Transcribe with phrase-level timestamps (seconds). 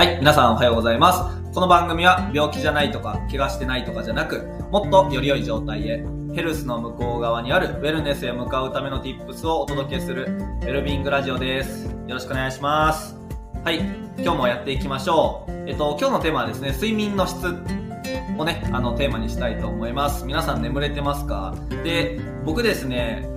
[0.00, 1.52] はい、皆さんおはようございます。
[1.52, 6.02] この番組は病気じゃないとか、怪我してないとかじゃなく、もっとより良い状態へ、
[6.34, 10.24] ヘルスの向こう側にあるウェルネスへ向かうための tips をお届けする、
[10.62, 11.84] ウェルビングラジオです。
[11.84, 13.14] よろしくお願いします。
[13.62, 13.80] はい、
[14.16, 15.52] 今日もやっていきましょう。
[15.68, 17.48] えっと、今日のテーマはですね、睡眠の質
[18.38, 20.24] をね、あの、テーマにしたいと思います。
[20.24, 21.54] 皆さん眠れてますか？
[21.84, 23.28] で、僕ですね、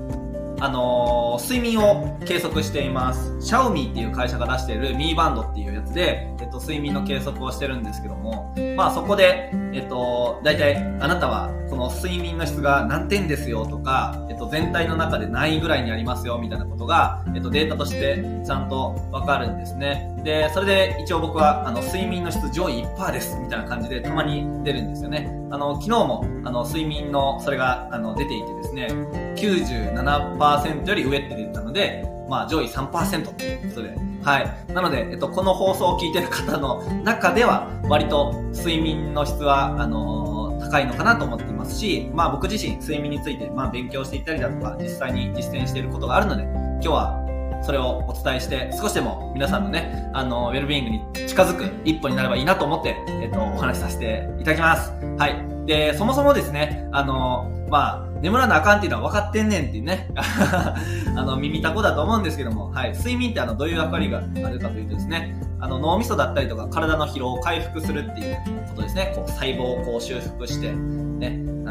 [0.59, 3.41] あのー睡眠を計測しています。
[3.41, 20.15] シャオミっていう会社が出しているミーバンドっていうやつで、えっと、睡眠の計測をしてるんですけども、まあそこで、えっと、大体、あなたはこの睡眠の質が何点ですよとか、えっと、全体の中で何位ぐらいにありますよみたいなことが、えっと、データとしてちゃんとわかるんですね。
[20.23, 25.42] で、それで一応僕は、あの、睡眠の質上位1%ですみたいな感じでたまに出るんですよね。
[25.53, 28.87] あの、昨日も、あの、睡眠の、それが、あの、出ていてですね、
[29.35, 34.73] 97%より上って出てたので、まあ上位3%ということで、はい。
[34.73, 47.22] なので、えっと、この放送を聞いてる方の中では、割と睡眠の質は、あの高いのかなと思っていますし、まあ僕自身睡眠について、まあ勉強していったりだとか、実際に実践していることがあるので、今日は
[47.63, 54.91] それをお伝えして、少しでも皆さんのね、あの、ウェルビーイングに近づく一歩になればいいなと思って、えっと、お話しさせていただきます。
[55.17, 55.65] はい。
[55.65, 60.75] で、そもそもですね、あの、まあ、眠らなあかんっていうのは分かってんねんっていうね、 あ
[61.15, 62.93] の、耳たこだと思うんですけども、はい。
[62.93, 68.35] 睡眠ってあの、どういう役割があるかというとですね、あの、脳みそだったりとか体の疲労を回復するっていう
[68.69, 69.13] ことですね。
[69.15, 70.73] こう、細胞をこう修復して、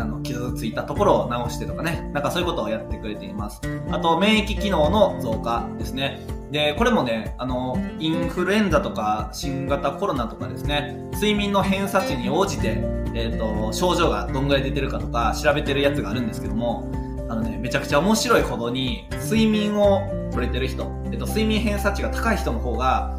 [0.03, 3.61] あの、傷ついたところを直してとかね、なんかそういうことをやってくれています。
[3.91, 6.21] あと、免疫機能の増加ですね。
[6.51, 12.79] で、これもね、あの、インフルエンザとか新型コロナとかですね、睡眠の偏差値に応じて、
[13.15, 16.91] えっ、と、症状がどんぐらい出てるかとか調べてるやつがあるんですけども、
[17.29, 23.17] あのね、めちゃくちゃ面白いほどに、睡眠を取れてる人、えっ、と、睡眠偏差値が高い人の方が、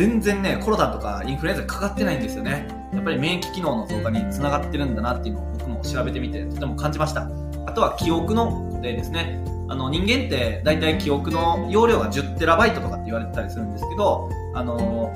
[0.00, 2.66] 全然ね、コロナとかインフルエンザかかってないんですよね。
[2.94, 7.28] やっぱり免疫機能の増加につながってるんだなっていうのを僕も調べてみて、とても感じました。
[7.66, 9.44] あとは記憶の固定ですね。
[9.68, 15.12] あの、人間って大体記憶の容量が10テラバイトとかって言われてたりするんですけど、あの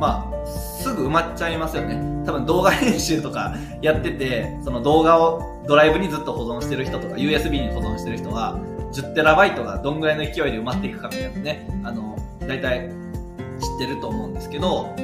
[0.00, 1.96] まあ、すぐ埋まっちゃいますよね。
[2.24, 8.58] 多分動画編集とかやってて、その動画をドライブにずっと保存してる人とか、USB に保存してる人は、
[8.94, 12.16] 10テラバイトがどんぐらいの勢いで埋まっていくかみたいなね、あの、
[12.48, 13.01] 大体
[13.62, 14.94] 知ってると思うんですけど、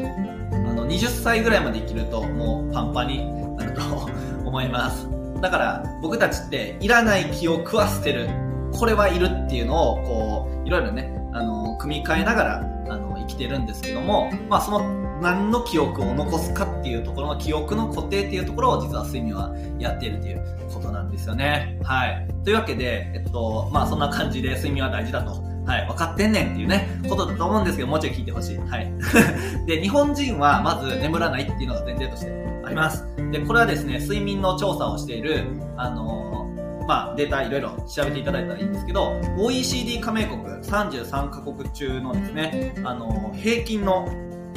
[0.53, 3.81] あの、20歳ぐらいまで生きるともうパンパンになると
[4.45, 5.09] 思います。
[5.41, 8.29] だから僕たちっていらない記憶は捨てる。
[8.73, 12.57] これはいるっていうのを、こう、いろいろね、あの、組み替えながら、
[12.91, 14.81] あの、生きてるんですけども、まあその
[15.21, 21.79] 何の記憶を残すかっていうところの記憶の固定っていうところを実は睡眠はやっているということなんですよね。
[21.83, 22.29] はい。
[22.45, 25.48] というわけで、えっと、まあそんな感じで睡眠は大事だと。
[25.69, 25.87] はい。
[25.87, 28.59] 分かってんねんっていうね、ことだと思うんですけど、もうちょい聞いてほしい。
[28.59, 28.91] はい。
[29.67, 32.33] で、日本人はまず眠らないっていうのが前提として
[32.65, 33.07] あります。
[33.31, 35.45] で、これはですね、睡眠の調査をしている、
[35.77, 36.49] あの
[36.89, 44.09] まあ、データいろいろ調べていただいたらいいんですけど、OECD 加盟国33カ国中のですね、あの平均の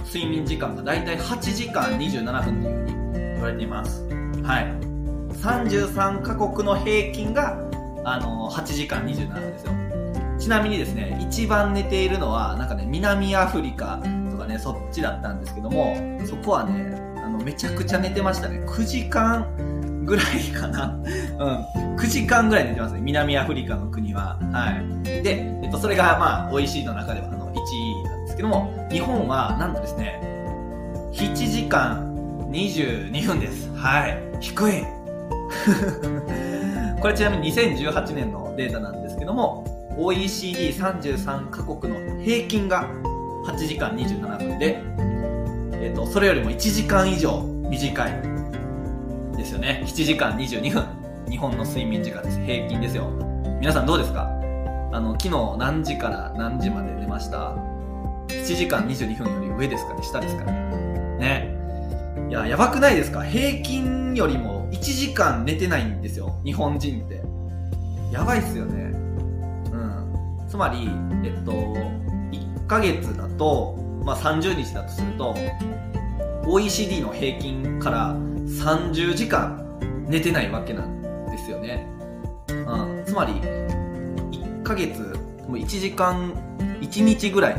[0.05, 2.93] 睡眠時間がだいたい8時間27分というふうに
[3.33, 4.07] 言われています。
[4.43, 4.91] はい。
[5.33, 7.57] 33カ国の平均が、
[8.05, 9.80] あの8時間27分ですよ。
[10.41, 18.59] ちなみにですね、一番寝ているのは、なんかね、南アフリカとかね、そっちだったんですけども、そこはね、あの、めちゃくちゃ寝てましたね。
[18.65, 19.45] 9時間
[20.03, 20.97] ぐらいかな。
[20.97, 21.05] うん。
[21.95, 23.01] 9時間ぐらい寝てますね。
[23.01, 24.39] 南アフリカの国は。
[24.51, 24.83] はい。
[25.21, 27.59] で、えっと、それが、まあ、OECD の中では、あの、1位
[28.03, 30.19] なんですけども、日本は、なんとですね、
[31.13, 32.15] 7時間
[32.49, 33.71] 22分です。
[33.75, 34.17] はい。
[34.39, 34.81] 低い。
[36.99, 42.89] これちなみに2018年のデータなんですけども、OECD33 カ国の平均が
[43.45, 44.81] 8時間27分で、
[45.83, 48.21] えっと、それよりも1時間以上短い
[49.37, 49.83] ですよね。
[49.85, 50.85] 7時間22分。
[51.29, 52.39] 日本の睡眠時間です。
[52.41, 53.09] 平均ですよ。
[53.59, 54.27] 皆さんどうですか？
[54.93, 57.55] あの、昨日何時から何時まで寝ました
[58.27, 60.03] ?7 時間22分より上ですかね？
[60.03, 61.17] 下ですかね？
[61.19, 62.27] ね。
[62.29, 63.23] いや、やばくないですか？
[63.23, 66.35] 平均よりも1時間寝てないんですよ。
[66.43, 67.21] 日本人って。
[68.11, 68.90] やばいっすよね。
[70.51, 70.89] つまり、
[71.23, 75.33] えっと、1ヶ月だと、まあ、30日だとすると、
[76.45, 81.87] OECD の平均から30時間寝てないわけなんですよね。
[82.49, 83.03] うん。
[83.05, 84.99] つまり、1ヶ月、
[85.47, 86.33] もう1時間、
[86.81, 87.55] 1日ぐらい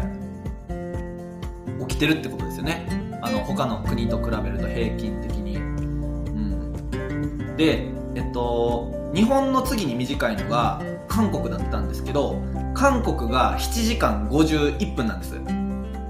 [1.88, 2.86] 起きてるってことですよね。
[3.22, 5.56] あの、他の国と比べると平均的に。
[5.56, 7.56] うん。
[7.56, 7.86] で、
[8.16, 12.40] えっと、日本の次に短いのが韓国だったんですけど、
[12.74, 15.40] 韓国が7時間51分なんです。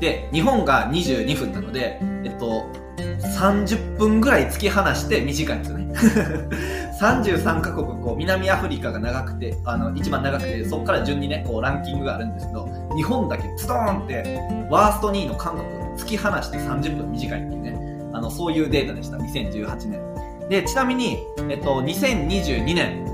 [0.00, 2.66] で、日本が22分なので、えっと、
[2.98, 5.92] 30分ぐらい突き放して短いんですよね。
[7.00, 15.66] 33カ国、こう、南アフリカが長くて、あの、一番長くて、そこから順にね、こう、ランキングがあるんですけど、日本だけズドーンって、ワースト2位の韓国
[15.96, 17.76] 突き放して30分短いっていうね、
[18.12, 20.48] あの、そういうデータでした、2018年。
[20.48, 21.18] で、ちなみに、
[21.48, 23.04] えっと、2022年、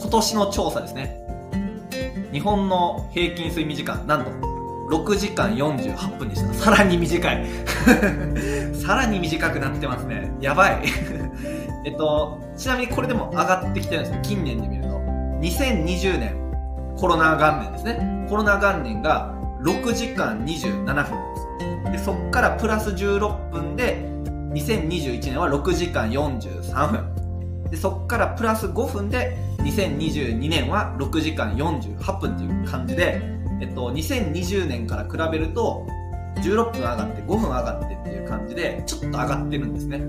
[0.00, 1.25] 今年の調査ですね。
[2.36, 4.30] 日本の平均睡眠時間、なんと、
[4.94, 6.52] 6時間48分でした。
[6.52, 7.46] さらに短い。
[8.74, 10.30] さらに短くなってますね。
[10.38, 10.82] やばい。
[11.86, 14.20] えっと、ちなみにこれでも上がってきてるんですよ。
[14.20, 14.88] 近年で見ると。
[15.40, 16.36] 2020年、
[16.98, 18.26] コロナ元年ですね。
[18.28, 21.92] コロナ元年が6時間27分です。
[21.92, 24.06] で、そっからプラス16分で、
[24.52, 27.25] 2021年は6時間43分。
[27.70, 33.20] で、そっからプラス5分で、2022年は6時間48分っていう感じで、
[33.60, 35.86] えっと、2020年から比べると、
[36.36, 40.00] 16分上がって5分上がってっていう感じで、ちょっと上がってるんですね。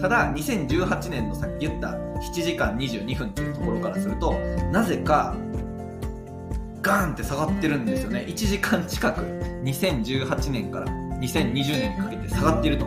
[0.00, 4.32] ただ、2018年のさっき言った7時間22分っていうところからすると、
[4.72, 5.34] なぜか、
[6.82, 8.24] ガーンって下がってるんですよね。
[8.28, 9.20] 1時間近く、
[9.64, 12.86] 2018年から2020年にかけて下がっていると。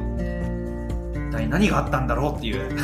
[1.29, 2.75] 一体何があったんだろうっていう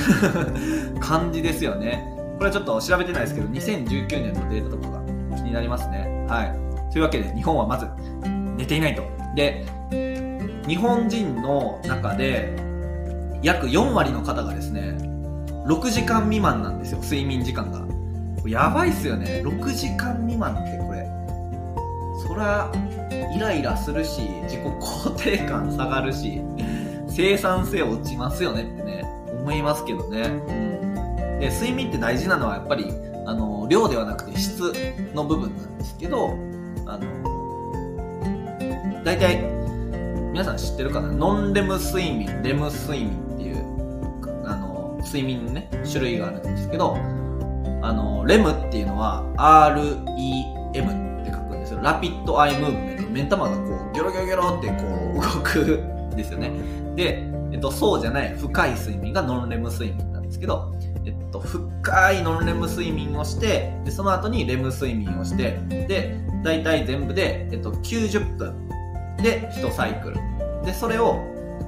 [1.02, 2.06] 感じですよね。
[2.38, 5.02] これはちょっと調べてないですけど、2019年のデータとかが
[5.36, 6.26] 気になりますね。
[6.30, 6.92] はい。
[6.92, 7.88] というわけで日本はまず
[8.56, 9.04] 寝ていないと。
[9.36, 9.66] で、
[10.68, 12.56] 日本人の中で
[13.42, 14.96] 約4割の方がですね、
[15.66, 17.84] 6時間未満なんですよ、睡眠時間が。
[18.48, 19.42] やばいっすよね。
[19.44, 21.08] 6時間未満ってこれ。
[22.28, 22.72] そら、
[23.36, 26.42] イライラするし、自己肯定感下がるし、
[27.16, 29.06] 生産性落ちますよねってね、
[29.40, 30.24] 思いますけどね。
[30.24, 31.40] うん。
[31.40, 32.92] で、睡眠って大事なのはやっぱり、
[33.26, 34.74] あの、量ではなくて質
[35.14, 36.38] の部分なんですけど、
[36.86, 37.06] あの、
[39.06, 39.44] 大体、
[40.34, 41.08] 皆さん知ってるかな？
[41.14, 43.58] ノンレム睡眠、レム睡眠っていう、
[44.46, 46.98] あの、睡眠のね、種類があるんですけど、
[47.82, 50.02] あの、レムっていうのは REM
[51.22, 51.80] って書くんですよ。
[51.82, 53.06] ラピッドアイムーブメント。
[53.16, 54.74] 目ん玉がこう、ギョロギョロギョロってこ
[55.14, 56.52] う、動くですよね。
[56.96, 60.74] で、えっと、そうじゃない深い睡眠がノンレム睡眠なんですけど、
[61.06, 68.68] えっと、深いノンレム睡眠をして、で、その後にレム睡眠をして、で、大体全部で、えっと、90分
[69.22, 70.18] で1サイクル。
[70.66, 71.20] で、それを、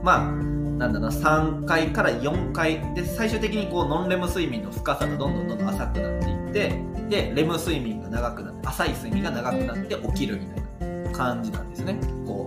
[0.03, 0.31] まあ、
[0.77, 10.45] なんだな、3回から4回で、最終的にこう、ノンレム睡眠の深さがどんどんどんどん浅くなっていって、で、レム睡眠が長くなって、浅い睡眠が長くなって起きるみ
[10.79, 11.99] たいな感じなんですね。
[12.25, 12.46] こ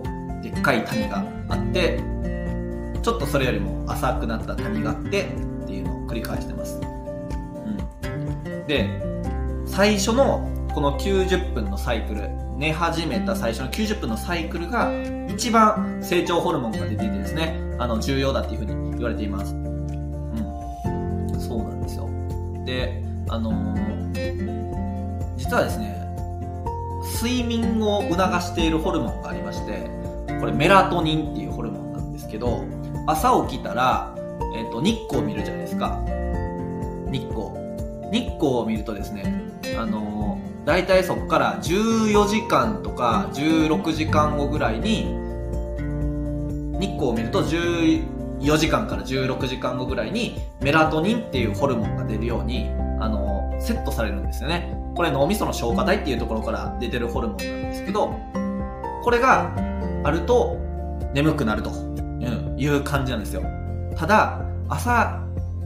[0.53, 1.99] でっかい谷があって、
[3.01, 5.29] ちょっとそれよりも浅くなった谷があって、
[5.63, 6.79] っていうのを繰り返してます。
[8.45, 8.67] うん。
[8.67, 8.89] で、
[9.65, 14.91] 最初のこの90分のサイクル、寝始めた最初の90分のサイクルが
[15.27, 19.53] 一番成長ホルモンが出ていてですね、あの、重要だっていうふうに言われています。
[19.53, 21.39] うん。
[21.39, 22.09] そうなんですよ。
[22.65, 25.97] で、あのー、実はですね、
[27.21, 29.89] 睡眠を促しているホルモンがありまして、
[30.41, 32.65] これメラトニンっていうホルモンなんですけど、
[33.07, 34.13] 朝起きたら、
[34.53, 36.03] えっ、ー、と、日光を見るじゃないですか。
[37.09, 37.51] 日光。
[38.11, 39.23] 日光を見るとですね、
[39.77, 40.21] あのー
[40.65, 45.05] 大体そこから14時間とか16時間後ぐらいに
[46.79, 58.15] 日光を見ると14時間から16時間後ぐらいにメラトニンっていうホルモンが出るようにあのセットされるんですよねこれ脳みその消化体っていうところから出てるホルモンなんですけど
[59.03, 59.55] これが
[60.03, 60.57] あると
[61.13, 61.91] 眠くなると。
[62.61, 63.43] いう感じなんですよ。
[63.95, 65.19] ただ朝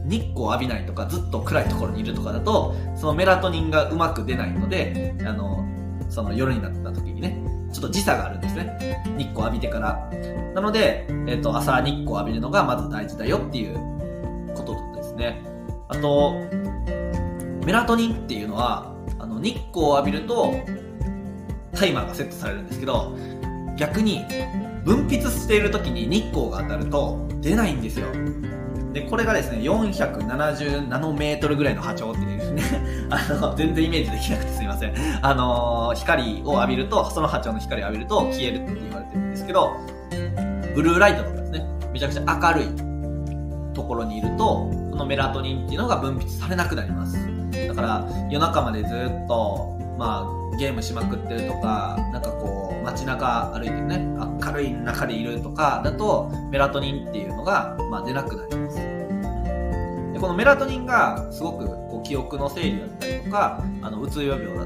[0.08, 5.64] 日光浴びないとかずっと暗いところにいるとかだとそのメラトニンがうまく出ないのであの
[6.08, 9.04] その夜になった時にねちょっと時差があるんですね。
[9.18, 10.10] 日光浴びてから。
[10.54, 13.74] なので、えーと、朝日光浴びるのがまず大事だよっていう
[14.54, 15.44] ことですね。
[15.88, 16.32] あと
[17.66, 20.54] メラトニンっていうのはあの日光を浴びると
[21.74, 23.14] タイマーがセットされるんですけど
[23.76, 24.24] 逆に
[24.84, 28.06] 分泌している時に日光が当たると出ないんですよ
[28.96, 32.62] で、これがですね、470ナノメートルぐらいの波長っていうね、
[33.10, 34.94] あの、全然イメージできなくてすいません。
[35.20, 39.76] あのー、光を浴びると、その波長の光を浴びると消えるって言われてるんですけど、
[40.74, 42.68] ブルーライトとかですね、めちゃくちゃ明るい
[43.74, 47.18] ところにいると、このメラトニンっていうのが分泌されなくなります。
[47.68, 52.55] だから、夜中までずっと、まあ、ゲームしまくってるとか、なんかこう、
[52.86, 54.06] 街中歩いてね、
[54.44, 58.76] 明るい中でいるとかだと、メラトニンっていうのが、まあ、出なくなります。
[58.76, 64.64] でこのメラトニンがすごくこう記憶の整理だったりとか、あのうつ病病だ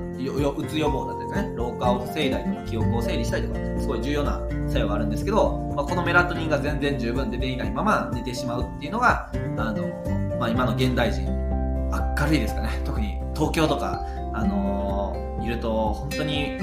[0.50, 12.80] うつ予防だったりとかね、老化を防いだりとか、記憶を整理したりとか、すごい重要な作用があるんですけど、まあ、このメラトニンが全然十分出ていないまま寝てしまうっていうのが、あの、まあ、今の現代人、明るいですかね。
[12.84, 16.58] 特に東京とか、あのー、いると、本当に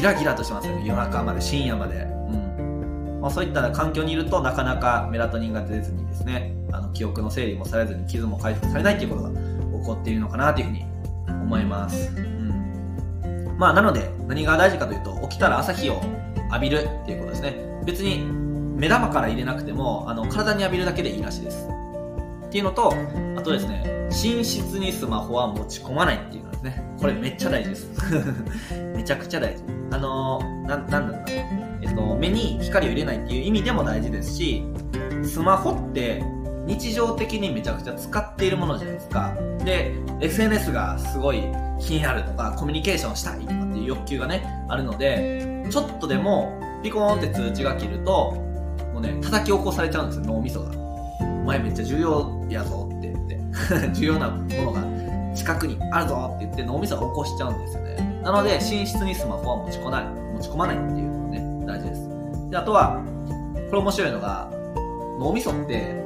[0.00, 0.82] ギラギラとしますよね。
[0.86, 1.96] 夜中まで、深夜まで。
[1.96, 3.20] うん。
[3.20, 9.36] まあ、そういった環境にいるとなかなかメラトニンが出ずにですね、あの記憶の整理もされずに傷も回復されないっていうことが起
[9.84, 10.84] こっているのかなというふうに
[11.28, 12.10] 思います。
[12.16, 13.56] うん。
[13.58, 16.00] まあ、なので、何が大事かというと、起きたら朝日を
[16.48, 17.56] 浴びるっていうことですね。
[17.84, 18.24] 別に、
[18.78, 21.68] 目玉から入れなくても、あの、体に浴びるだけでいいらしいです。
[22.50, 22.92] っていうのと、
[23.38, 26.82] あとですね、寝室にスマホは持ち込まないっていうのですね。
[26.98, 27.88] これめっちゃ大事です。
[28.96, 29.62] めちゃくちゃ大事。
[29.92, 31.24] あのー、な、なんだろうな。
[31.80, 34.64] えっと、目に光を入れないっていう意味でも大事ですし、
[35.22, 36.24] スマホって
[36.66, 39.32] 日常的にめちゃくちゃ使っているものじゃないですか。
[39.64, 41.44] で、SNS がすごい
[41.78, 48.32] 気になるとか、コミュニケーションしたいとかっていう欲求がね、あるので、ちょっとでもピコーンって通知が切ると、
[48.92, 50.80] もうね、叩き起こされちゃうんですよ、脳みそが。
[51.40, 53.38] お前めっちゃ重要やぞって言って、
[53.92, 54.82] 重要なものが
[55.34, 58.20] 近くにあるぞって言って脳みそが起こしちゃうんですよね。
[58.22, 60.04] なので、寝室にスマホは持ち込まない、
[60.34, 62.50] 持ち込まないっていうのがね、大事です。
[62.50, 63.00] で、あとは、
[63.70, 64.50] これ面白いのが、
[65.18, 66.04] 脳みそって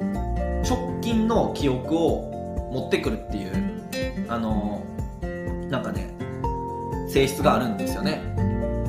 [0.68, 4.82] 直近の記憶を持ってくるっていう、あの、
[5.70, 6.14] なんかね、
[7.08, 8.22] 性質があるんですよね。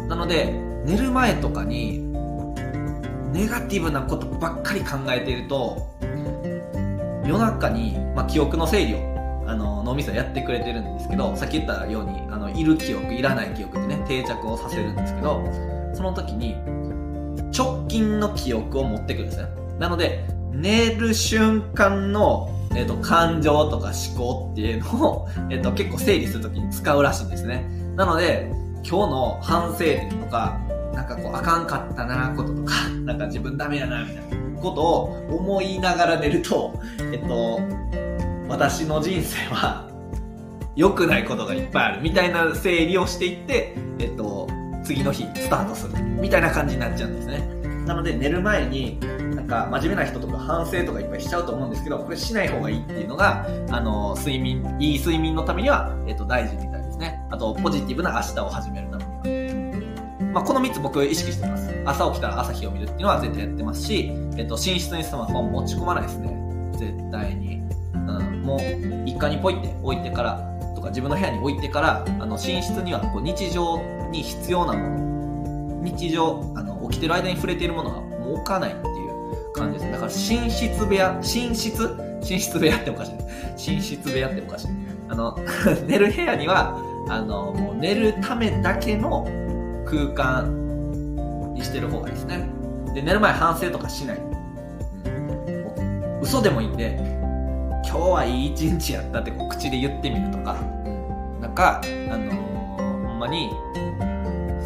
[0.07, 0.53] なので、
[0.85, 1.99] 寝る前とかに、
[3.31, 5.94] ネガティブなことばっかり考えていると、
[7.25, 15.43] 夜中に、まあ、記憶の整理をあの脳みそやってくれてるんですけどさっき言ったようにあのいる記憶いらない記憶ってね定着をさせるんですけど
[15.93, 16.55] その時に
[17.55, 19.47] 直近の記憶を持ってくるんですね
[19.79, 27.65] なので寝る瞬間の、えーと、感情とか思考っていうのを、 えーと、結構整理するときに使うらしいんですね。
[27.95, 28.49] なので、
[28.83, 30.59] 今日の反省点とか、
[30.93, 36.73] なんかこう、あかんかったなこととか、 なんか自分ダメやな、みたいなことを思いながら寝ると、
[37.13, 37.59] えっと、
[38.47, 39.87] 私の人生は
[40.75, 44.47] 良くないことがいっぱいあるみたいな整理をしていって、えっと、
[44.83, 47.47] 次の日スタートするみたいな感じになっちゃうんですね。
[47.85, 48.99] なので寝る前に
[49.35, 57.21] なんか真面目な人とか反省とかいっぱいしちゃうと思うんですけど、これしない方がいいっていうのが、あの、睡眠、いい睡眠のためには、えっ、と、大事みたいですね。
[57.29, 60.33] あと、ポジティブな明日を始めるためには。
[60.33, 61.74] まあ、この3つ僕意識してます。
[61.85, 66.35] 朝起きたら朝日を見るっていうのは絶対やってますし、えっ、と、寝室にスマホを持ち込まないですね。
[66.73, 67.61] 絶対に。
[67.93, 68.59] うん、もう、
[69.05, 79.91] 一家にポイって置いてから、とか自分の部屋に置いてから、あの、寝室にはこう日常に必要なもの、日常、あの、起きてる間に触れているものはもう置かないっていう感じですね。
[79.91, 81.97] だから寝室部屋、寝室？
[82.27, 83.75] 寝室部屋っておかしい。
[83.75, 84.67] 寝室部屋っておかしい。
[85.09, 85.37] あの、
[85.87, 86.75] 寝る部屋には、
[87.07, 89.27] あの、もう寝るためだけの
[89.85, 90.64] 空間
[91.55, 92.47] にしてる方がいいですね。
[92.93, 94.19] で、寝る前反省とかしない。
[96.21, 96.97] 嘘でもいいんで、
[97.85, 100.55] 今日はいい一日やったってこう口で言ってみるとか、
[101.39, 103.49] なんか、あのー、ほんまに、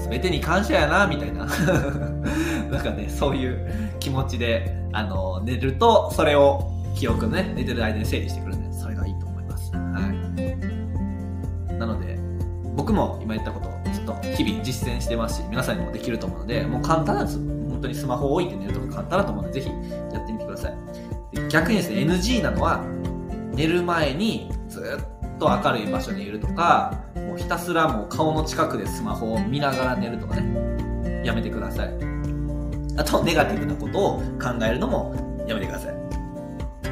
[0.09, 1.45] 全てに感謝やな、みたいな。
[2.71, 3.69] なんかね、そういう
[3.99, 9.71] 気持ちで、あの、寝ると、それを記憶ね、寝てる間に整理してくるんで、それがいいと思います。
[9.73, 9.79] は
[11.71, 11.73] い。
[11.77, 12.17] なので、
[12.75, 13.51] 僕も今言った
[14.43, 17.37] 日々実践してますし、皆さんにもできると思うので、もう簡単なんです。
[17.37, 19.69] 本当にスマホを置いて寝るとか簡単だと思うので、ぜひ
[20.13, 20.77] やってみてください。
[21.35, 22.81] で逆にですね、NG なのは、
[23.53, 31.89] 寝る前にずっと明るい場所にいるとか、もうひたすらもう顔の近くでスマホを見ながら寝るとかね、やめてください。
[32.95, 35.95] あと、ネガティブなことを考えるのもやめてください。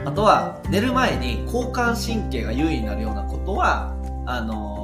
[0.04, 4.76] あとは、寝る前に交感神経が優位になるようなことは、あのー、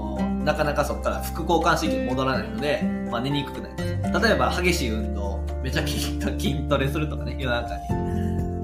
[0.43, 4.27] なかなかそこから副交感神経に戻らないので、まあ、寝にくくなります。
[4.27, 6.19] 例えば、激しい運動、めちゃ筋
[6.67, 7.81] トレするとかね、夜中に。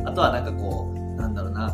[0.05, 1.73] あとはなんかこう、なんだろうな、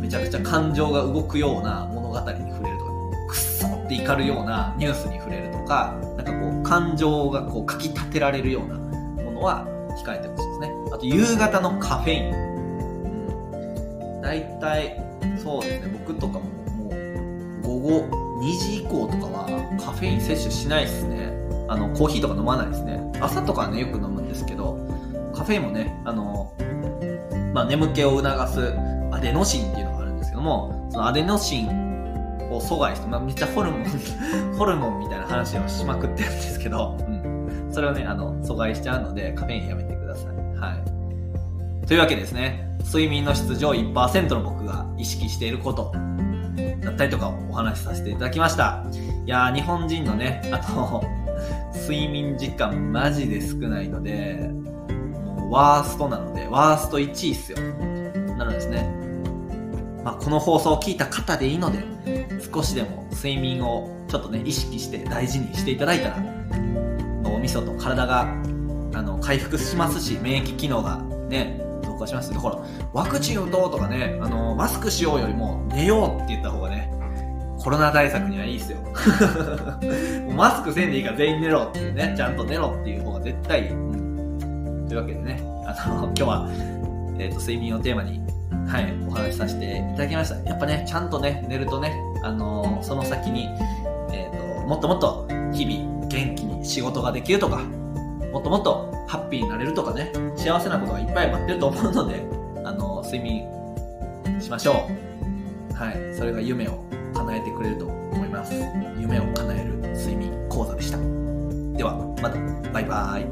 [0.00, 2.90] めちゃくちゃ感情が動くような物語に触れるとか、
[3.28, 8.78] くっそって怒るようなニュースに触れるとか、なんかこう、感情がこう、かき立てられるような
[9.24, 9.66] ものは、
[10.02, 10.72] 控えてほしいですね。
[10.92, 12.34] あと、夕方のカフェイン。
[14.14, 14.22] うん。
[14.22, 15.02] 大体、
[15.42, 19.46] そうですね、僕とかももう、午後2時以降とかは
[19.80, 21.32] カフェイン摂取しないですね。
[21.68, 23.00] あの、コーヒーとか飲まないですね。
[23.20, 24.78] 朝とかはね、よく飲むんですけど、
[25.34, 26.52] カフェインもね、あの、
[27.54, 28.74] まあ、眠気を促す
[29.10, 31.68] アデノシンっていうのがあるんですけども、そのアデノシン
[32.50, 33.84] を阻害して、まあ、めっちゃホルモン
[34.56, 37.68] ホルモンみたいな話をしまくってるんですけど、うん。
[37.72, 41.86] それをね、あの、阻害しちゃうので、カフェインやめてくださいはい。
[41.86, 45.92] というわけですね、睡眠の質上1%の僕が意識していること
[46.96, 48.84] ったりとかをお話しさせていただきました。
[49.24, 51.04] いやー、日本人のね、あと、
[51.74, 54.50] 睡眠時間マジで少ないので、
[55.24, 57.58] もうワーストなので、ワースト1位っすよ。
[58.38, 58.90] なのでですね、
[60.02, 61.84] まあ、この放送を聞いた方でいいので、
[62.52, 66.20] 少しでも睡眠をちょっとね、意識して大事にしていただいたら、
[67.22, 68.22] 脳みそと体が、
[68.94, 70.98] あの、回復しますし、免疫機能が
[71.28, 72.32] ね、増加します。
[72.32, 72.58] だから、
[72.92, 76.75] ワクチン打とうとかね、あの、マスクしようよりも寝ようって言った方がね、
[77.66, 78.78] コロナ対策にはいいっすよ。
[80.24, 83.70] もうマスクせんでいいから全員寝ろっていうね、ちゃんと寝ろっていう方が絶対いい。
[83.70, 86.48] うん、というわけでね、あの、今日は、
[87.18, 88.20] えっ、と、睡眠をテーマに、
[88.68, 90.48] はい、お話しさせていただきました。
[90.48, 91.92] やっぱね、ちゃんとね、寝るとね、
[92.22, 93.48] あのその先に、
[94.12, 97.62] えっ、と、もっともっと日々元気に仕事ができるとか、
[98.32, 102.24] もっともっとハッピーになれるとかね、幸せなことがいっぱい待ってると思うので、
[102.64, 103.42] あの睡眠
[104.40, 105.74] しましょう。
[105.74, 106.85] はい、それが夢を叶
[107.36, 108.52] えてくれると思います。
[108.98, 110.98] 夢を叶える睡眠講座でした。
[111.76, 112.36] ではまた。
[112.72, 113.26] バイバイ。